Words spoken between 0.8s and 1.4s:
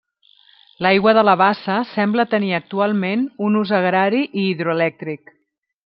L'aigua de la